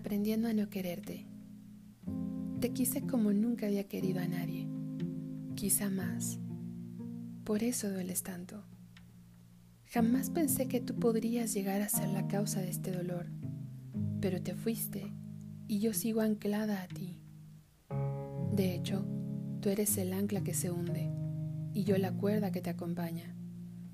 [0.00, 1.26] Aprendiendo a no quererte.
[2.58, 4.66] Te quise como nunca había querido a nadie,
[5.56, 6.38] quizá más.
[7.44, 8.64] Por eso dueles tanto.
[9.84, 13.26] Jamás pensé que tú podrías llegar a ser la causa de este dolor,
[14.22, 15.12] pero te fuiste
[15.68, 17.20] y yo sigo anclada a ti.
[18.56, 19.04] De hecho,
[19.60, 21.10] tú eres el ancla que se hunde
[21.74, 23.36] y yo la cuerda que te acompaña,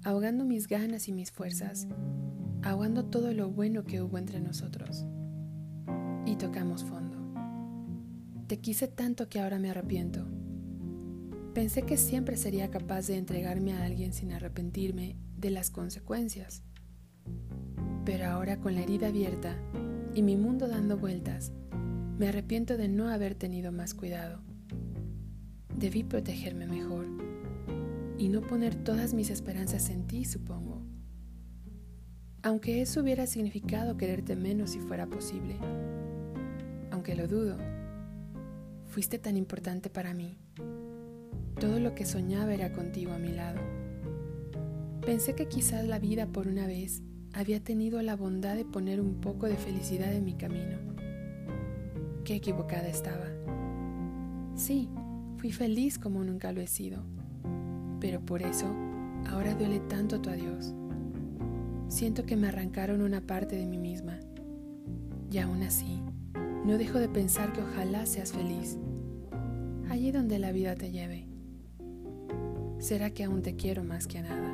[0.04, 1.88] ahogando mis ganas y mis fuerzas,
[2.62, 5.04] ahogando todo lo bueno que hubo entre nosotros
[6.36, 7.16] tocamos fondo.
[8.46, 10.26] Te quise tanto que ahora me arrepiento.
[11.54, 16.62] Pensé que siempre sería capaz de entregarme a alguien sin arrepentirme de las consecuencias.
[18.04, 19.56] Pero ahora con la herida abierta
[20.14, 21.52] y mi mundo dando vueltas,
[22.18, 24.40] me arrepiento de no haber tenido más cuidado.
[25.74, 27.06] Debí protegerme mejor
[28.18, 30.82] y no poner todas mis esperanzas en ti, supongo.
[32.42, 35.56] Aunque eso hubiera significado quererte menos si fuera posible
[37.06, 37.56] aunque lo dudo.
[38.86, 40.36] Fuiste tan importante para mí.
[41.60, 43.60] Todo lo que soñaba era contigo a mi lado.
[45.02, 49.20] Pensé que quizás la vida por una vez había tenido la bondad de poner un
[49.20, 50.78] poco de felicidad en mi camino.
[52.24, 53.26] Qué equivocada estaba.
[54.56, 54.88] Sí,
[55.36, 57.04] fui feliz como nunca lo he sido,
[58.00, 58.66] pero por eso
[59.28, 60.74] ahora duele tanto tu adiós.
[61.86, 64.18] Siento que me arrancaron una parte de mí misma
[65.30, 66.00] y aún así
[66.66, 68.76] no dejo de pensar que ojalá seas feliz,
[69.88, 71.28] allí donde la vida te lleve.
[72.80, 74.52] ¿Será que aún te quiero más que a nada?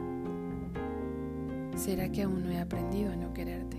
[1.74, 3.78] ¿Será que aún no he aprendido a no quererte?